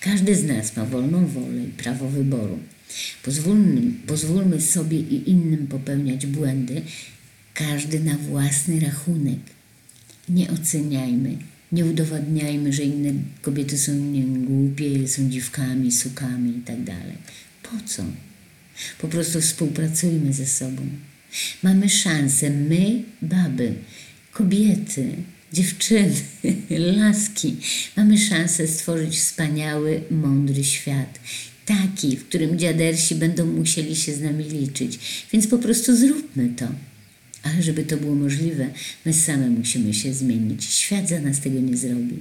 Każdy 0.00 0.36
z 0.36 0.44
nas 0.44 0.76
ma 0.76 0.84
wolną 0.84 1.26
wolę 1.26 1.64
i 1.64 1.68
prawo 1.68 2.08
wyboru. 2.08 2.58
Pozwólmy, 3.22 3.82
pozwólmy 4.06 4.60
sobie 4.60 4.98
i 4.98 5.30
innym 5.30 5.66
popełniać 5.66 6.26
błędy, 6.26 6.82
każdy 7.54 8.00
na 8.00 8.16
własny 8.16 8.80
rachunek. 8.80 9.38
Nie 10.28 10.50
oceniajmy, 10.50 11.38
nie 11.72 11.84
udowadniajmy, 11.84 12.72
że 12.72 12.82
inne 12.82 13.12
kobiety 13.42 13.78
są 13.78 13.94
nie 13.94 14.22
głupie, 14.22 15.08
są 15.08 15.30
dziwkami, 15.30 15.92
sukami 15.92 16.50
i 16.50 16.60
tak. 16.60 16.76
Po 17.62 17.70
co? 17.86 18.04
Po 18.98 19.08
prostu 19.08 19.40
współpracujmy 19.40 20.32
ze 20.32 20.46
sobą. 20.46 20.82
Mamy 21.62 21.88
szansę, 21.88 22.50
my, 22.50 23.02
baby, 23.22 23.74
kobiety, 24.32 25.16
dziewczyny, 25.52 26.14
laski, 26.98 27.56
mamy 27.96 28.18
szansę 28.18 28.68
stworzyć 28.68 29.16
wspaniały, 29.18 30.02
mądry 30.10 30.64
świat. 30.64 31.20
Taki, 31.66 32.16
w 32.16 32.24
którym 32.24 32.58
dziadersi 32.58 33.14
będą 33.14 33.46
musieli 33.46 33.96
się 33.96 34.14
z 34.14 34.20
nami 34.20 34.44
liczyć. 34.44 34.98
Więc 35.32 35.46
po 35.46 35.58
prostu 35.58 35.96
zróbmy 35.96 36.48
to. 36.56 36.68
Ale 37.42 37.62
żeby 37.62 37.84
to 37.84 37.96
było 37.96 38.14
możliwe, 38.14 38.70
my 39.04 39.12
same 39.12 39.50
musimy 39.50 39.94
się 39.94 40.14
zmienić. 40.14 40.64
Świat 40.64 41.08
za 41.08 41.20
nas 41.20 41.40
tego 41.40 41.60
nie 41.60 41.76
zrobi. 41.76 42.18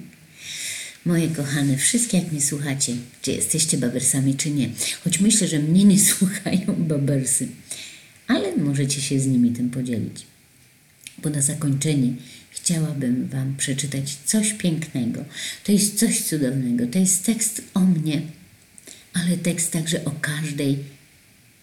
Moje 1.05 1.27
kochane, 1.27 1.77
wszystkie 1.77 2.17
jak 2.17 2.31
mnie 2.31 2.41
słuchacie, 2.41 2.93
czy 3.21 3.31
jesteście 3.31 3.77
babersami, 3.77 4.35
czy 4.35 4.49
nie, 4.49 4.69
choć 5.03 5.19
myślę, 5.19 5.47
że 5.47 5.59
mnie 5.59 5.83
nie 5.83 5.99
słuchają 6.13 6.75
babersy, 6.77 7.47
ale 8.27 8.57
możecie 8.57 9.01
się 9.01 9.19
z 9.19 9.27
nimi 9.27 9.51
tym 9.51 9.69
podzielić. 9.69 10.25
Bo 11.23 11.29
na 11.29 11.41
zakończenie 11.41 12.13
chciałabym 12.49 13.27
Wam 13.27 13.55
przeczytać 13.55 14.17
coś 14.25 14.53
pięknego. 14.53 15.25
To 15.63 15.71
jest 15.71 15.99
coś 15.99 16.21
cudownego. 16.21 16.87
To 16.87 16.99
jest 16.99 17.25
tekst 17.25 17.61
o 17.73 17.79
mnie, 17.79 18.21
ale 19.13 19.37
tekst 19.37 19.71
także 19.71 20.05
o 20.05 20.11
każdej, 20.21 20.77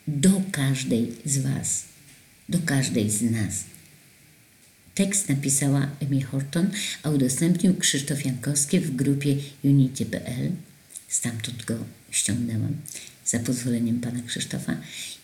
do 0.08 0.42
każdej 0.52 1.12
z 1.24 1.38
Was 1.38 1.92
do 2.52 2.58
każdej 2.58 3.10
z 3.10 3.22
nas. 3.22 3.64
Tekst 4.94 5.28
napisała 5.28 5.88
Emi 6.00 6.22
Horton, 6.22 6.70
a 7.02 7.10
udostępnił 7.10 7.74
Krzysztof 7.74 8.24
Jankowski 8.24 8.80
w 8.80 8.96
grupie 8.96 9.36
unity.pl. 9.64 10.52
Stamtąd 11.08 11.64
go 11.64 11.74
ściągnęłam 12.10 12.76
za 13.24 13.38
pozwoleniem 13.38 14.00
pana 14.00 14.22
Krzysztofa. 14.26 14.76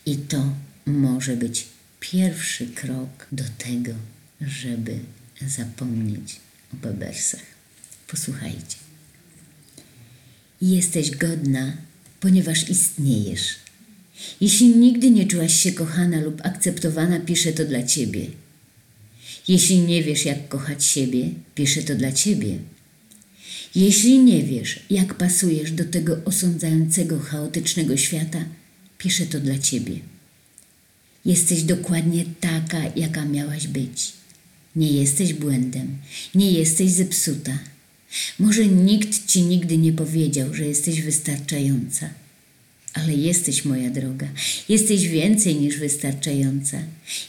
I 0.07 0.17
to 0.17 0.53
może 0.89 1.37
być 1.37 1.67
pierwszy 2.01 2.67
krok 2.67 3.27
do 3.33 3.45
tego, 3.59 3.93
żeby 4.41 4.99
zapomnieć 5.47 6.37
o 6.73 6.77
Bebersach. 6.77 7.47
Posłuchajcie. 8.07 8.77
Jesteś 10.63 11.11
godna, 11.11 11.77
ponieważ 12.21 12.71
istniejesz 12.71 13.57
jeśli 14.41 14.77
nigdy 14.77 15.11
nie 15.11 15.27
czułaś 15.27 15.63
się 15.63 15.73
kochana 15.73 16.21
lub 16.21 16.41
akceptowana, 16.47 17.21
piszę 17.21 17.53
to 17.53 17.65
dla 17.65 17.83
ciebie. 17.83 18.27
Jeśli 19.49 19.79
nie 19.79 20.03
wiesz, 20.03 20.25
jak 20.25 20.49
kochać 20.49 20.85
siebie, 20.85 21.31
piszę 21.55 21.83
to 21.83 21.95
dla 21.95 22.13
ciebie. 22.13 22.59
Jeśli 23.75 24.19
nie 24.19 24.43
wiesz, 24.43 24.81
jak 24.91 25.15
pasujesz 25.15 25.73
do 25.73 25.85
tego 25.85 26.17
osądzającego, 26.25 27.21
chaotycznego 27.21 27.97
świata, 27.97 28.45
piszę 28.99 29.27
to 29.27 29.41
dla 29.41 29.59
ciebie. 29.59 29.99
Jesteś 31.29 31.63
dokładnie 31.63 32.25
taka, 32.41 32.83
jaka 32.97 33.25
miałaś 33.25 33.67
być. 33.67 34.13
Nie 34.77 34.93
jesteś 34.93 35.35
błędem, 35.35 35.99
nie 36.35 36.53
jesteś 36.53 36.91
zepsuta. 36.91 37.59
Może 38.39 38.67
nikt 38.67 39.27
ci 39.27 39.43
nigdy 39.43 39.79
nie 39.79 39.93
powiedział, 39.93 40.55
że 40.55 40.65
jesteś 40.67 41.03
wystarczająca 41.03 42.11
ale 42.95 43.15
jesteś 43.15 43.65
moja 43.65 43.91
droga, 43.91 44.29
jesteś 44.69 45.09
więcej 45.09 45.57
niż 45.57 45.77
wystarczająca. 45.77 46.79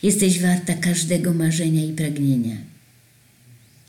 Jesteś 0.03 0.39
warta 0.39 0.74
każdego 0.74 1.34
marzenia 1.34 1.86
i 1.86 1.94
pragnienia. 1.94 2.58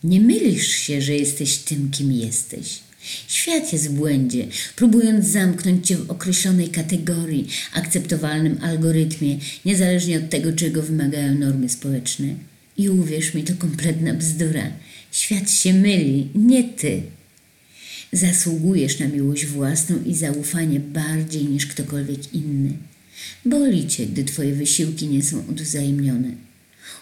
Nie 0.05 0.21
mylisz 0.21 0.69
się, 0.69 1.03
że 1.03 1.15
jesteś 1.15 1.57
tym, 1.57 1.91
kim 1.91 2.13
jesteś. 2.13 2.81
Świat 3.29 3.73
jest 3.73 3.89
w 3.89 3.93
błędzie, 3.93 4.47
próbując 4.77 5.27
zamknąć 5.27 5.87
cię 5.87 5.97
w 5.97 6.11
określonej 6.11 6.69
kategorii, 6.69 7.49
akceptowalnym 7.73 8.59
algorytmie, 8.63 9.39
niezależnie 9.65 10.19
od 10.19 10.31
tego, 10.31 10.53
czego 10.53 10.83
wymagają 10.83 11.35
normy 11.35 11.69
społeczne. 11.69 12.35
I 12.77 12.89
uwierz 12.89 13.35
mi, 13.35 13.45
to 13.45 13.55
kompletna 13.55 14.15
bzdura. 14.15 14.71
Świat 15.13 15.51
się 15.51 15.73
myli, 15.73 16.29
nie 16.35 16.65
ty. 16.65 17.03
Zasługujesz 18.13 18.99
na 18.99 19.09
miłość 19.09 19.47
własną 19.47 19.97
i 20.07 20.15
zaufanie 20.15 20.81
bardziej 20.81 21.45
niż 21.45 21.67
ktokolwiek 21.67 22.35
inny. 22.35 22.73
Boli 23.45 23.87
cię, 23.87 24.07
gdy 24.07 24.25
twoje 24.25 24.55
wysiłki 24.55 25.07
nie 25.07 25.23
są 25.23 25.45
odwzajemnione. 25.51 26.50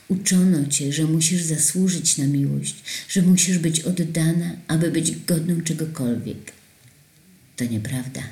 Uczono 0.09 0.67
cię, 0.67 0.93
że 0.93 1.05
musisz 1.05 1.43
zasłużyć 1.43 2.19
na 2.19 2.27
miłość, 2.27 2.75
że 3.09 3.23
musisz 3.23 3.59
być 3.59 3.81
oddana, 3.81 4.57
aby 4.69 4.91
być 4.91 5.17
godną 5.25 5.61
czegokolwiek. 5.61 6.53
To 7.57 7.65
nieprawda. 7.65 8.23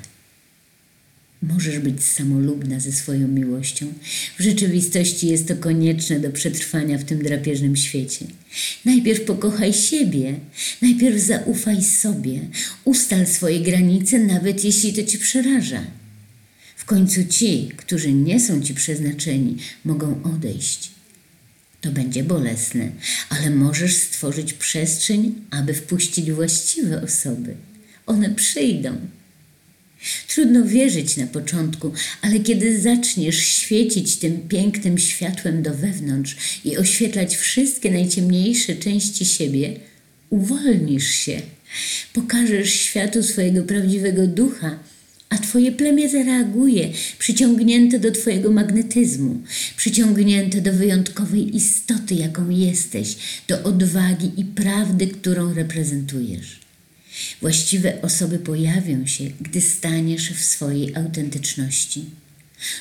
Możesz 1.41 1.79
być 1.79 2.03
samolubna 2.03 2.79
ze 2.79 2.91
swoją 2.91 3.27
miłością. 3.27 3.93
W 4.39 4.43
rzeczywistości 4.43 5.27
jest 5.27 5.47
to 5.47 5.55
konieczne 5.55 6.19
do 6.19 6.31
przetrwania 6.31 6.97
w 6.97 7.03
tym 7.03 7.23
drapieżnym 7.23 7.75
świecie. 7.75 8.25
Najpierw 8.85 9.21
pokochaj 9.21 9.73
siebie, 9.73 10.39
najpierw 10.81 11.19
zaufaj 11.19 11.83
sobie, 11.83 12.39
ustal 12.83 13.27
swoje 13.27 13.59
granice, 13.59 14.19
nawet 14.19 14.63
jeśli 14.63 14.93
to 14.93 15.03
ci 15.03 15.17
przeraża. 15.17 15.83
W 16.75 16.85
końcu 16.85 17.25
ci, 17.25 17.71
którzy 17.77 18.13
nie 18.13 18.39
są 18.39 18.61
ci 18.61 18.73
przeznaczeni, 18.73 19.57
mogą 19.85 20.23
odejść. 20.23 20.96
To 21.81 21.91
będzie 21.91 22.23
bolesne, 22.23 22.91
ale 23.29 23.49
możesz 23.49 23.97
stworzyć 23.97 24.53
przestrzeń, 24.53 25.35
aby 25.51 25.73
wpuścić 25.73 26.31
właściwe 26.31 27.01
osoby. 27.01 27.55
One 28.05 28.29
przyjdą. 28.29 28.97
Trudno 30.27 30.65
wierzyć 30.65 31.17
na 31.17 31.27
początku, 31.27 31.93
ale 32.21 32.39
kiedy 32.39 32.81
zaczniesz 32.81 33.37
świecić 33.37 34.15
tym 34.15 34.47
pięknym 34.47 34.97
światłem 34.97 35.63
do 35.63 35.73
wewnątrz 35.73 36.35
i 36.65 36.77
oświetlać 36.77 37.35
wszystkie 37.35 37.91
najciemniejsze 37.91 38.75
części 38.75 39.25
siebie, 39.25 39.79
uwolnisz 40.29 41.09
się, 41.09 41.41
pokażesz 42.13 42.73
światu 42.73 43.23
swojego 43.23 43.63
prawdziwego 43.63 44.27
ducha, 44.27 44.79
a 45.29 45.37
Twoje 45.37 45.71
plemię 45.71 46.09
zareaguje, 46.09 46.89
przyciągnięte 47.19 47.99
do 47.99 48.11
Twojego 48.11 48.51
magnetyzmu, 48.51 49.41
przyciągnięte 49.77 50.61
do 50.61 50.73
wyjątkowej 50.73 51.55
istoty, 51.55 52.15
jaką 52.15 52.49
jesteś, 52.49 53.17
do 53.47 53.63
odwagi 53.63 54.31
i 54.37 54.45
prawdy, 54.45 55.07
którą 55.07 55.53
reprezentujesz. 55.53 56.59
Właściwe 57.41 58.01
osoby 58.01 58.39
pojawią 58.39 59.05
się, 59.05 59.23
gdy 59.41 59.61
staniesz 59.61 60.29
w 60.29 60.43
swojej 60.43 60.95
autentyczności. 60.95 62.05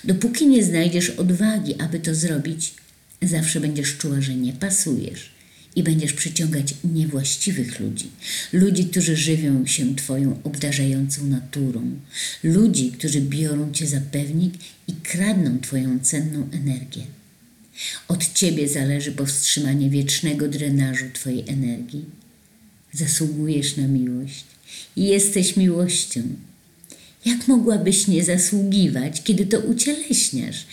Dopóki 0.05 0.47
nie 0.47 0.65
znajdziesz 0.65 1.11
odwagi, 1.11 1.75
aby 1.81 1.99
to 1.99 2.15
zrobić, 2.15 2.75
zawsze 3.23 3.61
będziesz 3.61 3.97
czuła, 3.97 4.21
że 4.21 4.35
nie 4.35 4.53
pasujesz 4.53 5.36
i 5.77 5.83
będziesz 5.83 6.13
przyciągać 6.13 6.75
niewłaściwych 6.85 7.81
ludzi. 7.81 8.11
Ludzi, 8.53 8.85
którzy 8.85 9.17
żywią 9.17 9.67
się 9.67 9.97
Twoją 9.97 10.41
obdarzającą 10.45 11.27
naturą. 11.27 11.91
Ludzi, 12.43 12.93
którzy 12.93 13.21
biorą 13.21 13.73
Cię 13.73 13.87
za 13.87 14.01
pewnik 14.01 14.55
i 14.89 14.93
kradną 14.93 15.61
Twoją 15.61 15.99
cenną 16.01 16.49
energię. 16.53 17.03
Od 18.09 18.33
Ciebie 18.33 18.69
zależy 18.69 19.13
powstrzymanie 19.13 19.91
wiecznego 19.91 20.49
drenażu 20.49 21.05
Twojej 21.13 21.45
energii 21.49 22.05
zasługujesz 22.93 23.77
na 23.77 23.89
miłość 23.89 24.45
i 24.97 25.05
jesteś 25.05 25.57
miłością. 25.57 26.23
Jak 27.25 27.49
mogłabyś 27.49 28.09
nie 28.09 28.25
zasługiwać, 28.25 29.23
kiedy 29.23 29.47
to 29.47 29.61
ucieleśniasz? 29.61 30.67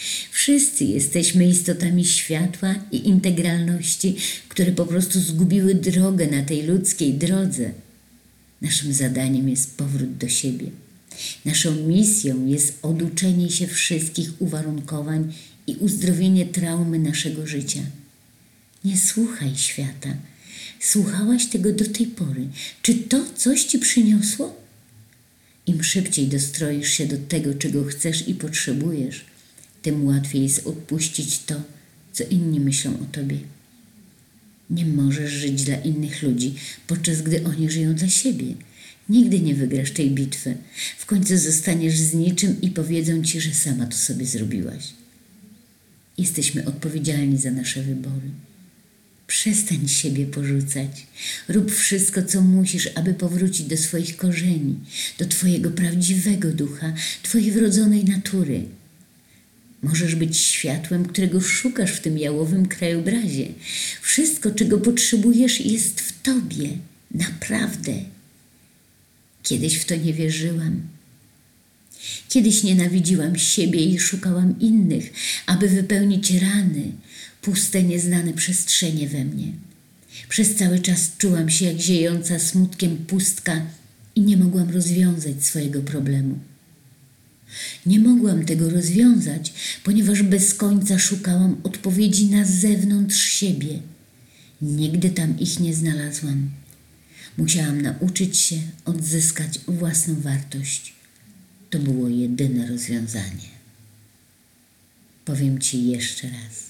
Wszyscy 0.43 0.85
jesteśmy 0.85 1.50
istotami 1.50 2.05
światła 2.05 2.75
i 2.91 3.07
integralności, 3.07 4.15
które 4.50 4.71
po 4.71 4.85
prostu 4.85 5.19
zgubiły 5.19 5.75
drogę 5.75 6.27
na 6.27 6.43
tej 6.43 6.63
ludzkiej 6.63 7.13
drodze. 7.13 7.71
Naszym 8.62 8.93
zadaniem 8.93 9.50
jest 9.50 9.77
powrót 9.77 10.17
do 10.17 10.29
siebie. 10.29 10.65
Naszą 11.45 11.75
misją 11.75 12.47
jest 12.47 12.79
oduczenie 12.81 13.50
się 13.50 13.67
wszystkich 13.67 14.41
uwarunkowań 14.41 15.33
i 15.67 15.75
uzdrowienie 15.75 16.45
traumy 16.45 17.00
naszego 17.00 17.47
życia. 17.47 17.81
Nie 18.83 18.97
słuchaj 18.97 19.55
świata 19.55 20.09
Słuchałaś 20.79 21.45
tego 21.45 21.71
do 21.73 21.85
tej 21.85 22.07
pory. 22.07 22.47
Czy 22.81 22.95
to 22.95 23.25
coś 23.35 23.63
ci 23.63 23.79
przyniosło? 23.79 24.55
Im 25.67 25.83
szybciej 25.83 26.27
dostroisz 26.27 26.89
się 26.89 27.05
do 27.05 27.17
tego, 27.17 27.53
czego 27.53 27.83
chcesz 27.83 28.27
i 28.27 28.35
potrzebujesz, 28.35 29.32
tym 29.83 30.05
łatwiej 30.05 30.43
jest 30.43 30.67
odpuścić 30.67 31.39
to, 31.39 31.55
co 32.13 32.23
inni 32.23 32.59
myślą 32.59 32.93
o 32.93 33.05
tobie. 33.05 33.37
Nie 34.69 34.85
możesz 34.85 35.31
żyć 35.31 35.63
dla 35.63 35.75
innych 35.75 36.23
ludzi, 36.23 36.53
podczas 36.87 37.21
gdy 37.21 37.43
oni 37.43 37.69
żyją 37.69 37.95
dla 37.95 38.09
siebie. 38.09 38.45
Nigdy 39.09 39.39
nie 39.39 39.55
wygrasz 39.55 39.91
tej 39.91 40.11
bitwy. 40.11 40.57
W 40.97 41.05
końcu 41.05 41.37
zostaniesz 41.37 41.97
z 41.97 42.13
niczym 42.13 42.61
i 42.61 42.69
powiedzą 42.69 43.23
ci, 43.23 43.41
że 43.41 43.53
sama 43.53 43.85
to 43.85 43.97
sobie 43.97 44.25
zrobiłaś. 44.25 44.93
Jesteśmy 46.17 46.65
odpowiedzialni 46.65 47.37
za 47.37 47.51
nasze 47.51 47.81
wybory. 47.81 48.29
Przestań 49.27 49.87
siebie 49.87 50.25
porzucać. 50.25 51.07
Rób 51.50 51.72
wszystko, 51.72 52.24
co 52.24 52.41
musisz, 52.41 52.89
aby 52.96 53.13
powrócić 53.13 53.67
do 53.67 53.77
swoich 53.77 54.17
korzeni, 54.17 54.75
do 55.19 55.25
Twojego 55.25 55.72
prawdziwego 55.72 56.51
ducha, 56.51 56.93
Twojej 57.24 57.51
wrodzonej 57.51 58.05
natury. 58.05 58.65
Możesz 59.83 60.15
być 60.15 60.37
światłem, 60.37 61.05
którego 61.05 61.41
szukasz 61.41 61.91
w 61.91 62.00
tym 62.00 62.17
jałowym 62.17 62.65
krajobrazie. 62.65 63.48
Wszystko, 64.01 64.51
czego 64.51 64.77
potrzebujesz, 64.77 65.59
jest 65.59 66.01
w 66.01 66.22
Tobie. 66.22 66.69
Naprawdę. 67.11 67.93
Kiedyś 69.43 69.75
w 69.75 69.85
to 69.85 69.96
nie 69.96 70.13
wierzyłam. 70.13 70.81
Kiedyś 72.29 72.63
nienawidziłam 72.63 73.37
siebie 73.37 73.85
i 73.85 74.00
szukałam 74.00 74.59
innych, 74.59 75.13
aby 75.46 75.67
wypełnić 75.67 76.31
rany, 76.31 76.91
puste, 77.41 77.83
nieznane 77.83 78.33
przestrzenie 78.33 79.07
we 79.07 79.25
mnie. 79.25 79.48
Przez 80.29 80.55
cały 80.55 80.79
czas 80.79 81.11
czułam 81.17 81.50
się 81.50 81.65
jak 81.65 81.77
ziejąca 81.77 82.39
smutkiem 82.39 82.98
pustka 82.98 83.61
i 84.15 84.22
nie 84.22 84.37
mogłam 84.37 84.69
rozwiązać 84.69 85.46
swojego 85.46 85.81
problemu. 85.81 86.39
Nie 87.85 88.00
mogłam 88.00 88.46
tego 88.46 88.70
rozwiązać, 88.70 89.53
ponieważ 89.83 90.24
bez 90.24 90.53
końca 90.53 91.00
szukałam 91.00 91.57
odpowiedzi 91.63 92.25
na 92.25 92.46
zewnątrz 92.46 93.20
siebie. 93.20 93.79
Nigdy 94.61 95.09
tam 95.09 95.39
ich 95.39 95.59
nie 95.59 95.74
znalazłam. 95.74 96.50
Musiałam 97.37 97.81
nauczyć 97.81 98.37
się 98.37 98.57
odzyskać 98.85 99.59
własną 99.68 100.16
wartość. 100.22 100.94
To 101.70 101.79
było 101.79 102.09
jedyne 102.09 102.68
rozwiązanie. 102.68 103.53
Powiem 105.25 105.59
Ci 105.59 105.87
jeszcze 105.87 106.29
raz. 106.29 106.63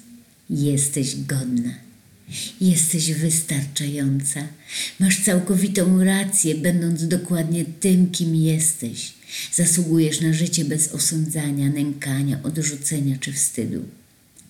Jesteś 0.49 1.15
godna. 1.15 1.73
Jesteś 2.61 3.13
wystarczająca. 3.13 4.47
Masz 4.99 5.23
całkowitą 5.23 6.03
rację, 6.03 6.55
będąc 6.55 7.07
dokładnie 7.07 7.65
tym, 7.65 8.11
kim 8.11 8.35
jesteś. 8.35 9.13
Zasługujesz 9.53 10.21
na 10.21 10.33
życie 10.33 10.65
bez 10.65 10.91
osądzania, 10.91 11.69
nękania, 11.69 12.39
odrzucenia 12.43 13.17
czy 13.19 13.33
wstydu. 13.33 13.85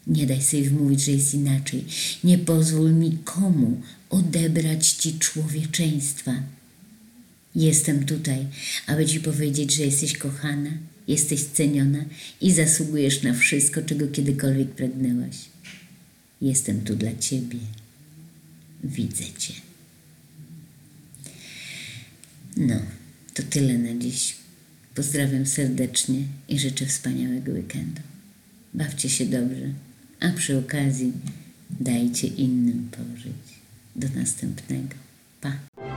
Nie 0.07 0.25
daj 0.25 0.41
sobie 0.41 0.63
wmówić, 0.63 1.01
że 1.01 1.11
jest 1.11 1.33
inaczej. 1.33 1.85
Nie 2.23 2.37
pozwól 2.37 2.99
nikomu 2.99 3.81
odebrać 4.09 4.91
ci 4.91 5.19
człowieczeństwa. 5.19 6.33
Jestem 7.55 8.05
tutaj, 8.05 8.47
aby 8.87 9.05
ci 9.05 9.19
powiedzieć, 9.19 9.73
że 9.75 9.83
jesteś 9.83 10.17
kochana, 10.17 10.71
jesteś 11.07 11.43
ceniona 11.43 12.05
i 12.41 12.51
zasługujesz 12.51 13.23
na 13.23 13.33
wszystko, 13.33 13.81
czego 13.81 14.07
kiedykolwiek 14.07 14.69
pragnęłaś. 14.69 15.52
Jestem 16.43 16.81
tu 16.81 16.95
dla 16.95 17.15
Ciebie. 17.15 17.59
Widzę 18.83 19.23
Cię. 19.37 19.53
No, 22.57 22.79
to 23.33 23.43
tyle 23.43 23.77
na 23.77 23.99
dziś. 23.99 24.35
Pozdrawiam 24.95 25.45
serdecznie 25.45 26.23
i 26.47 26.59
życzę 26.59 26.85
wspaniałego 26.85 27.51
weekendu. 27.51 28.01
Bawcie 28.73 29.09
się 29.09 29.25
dobrze, 29.25 29.73
a 30.19 30.29
przy 30.29 30.57
okazji 30.57 31.11
dajcie 31.79 32.27
innym 32.27 32.89
pożyć. 32.91 33.43
Do 33.95 34.09
następnego. 34.09 34.95
Pa. 35.41 35.92